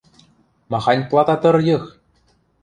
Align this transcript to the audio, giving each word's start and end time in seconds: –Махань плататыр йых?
–Махань 0.71 1.07
плататыр 1.09 1.55
йых? 1.67 1.83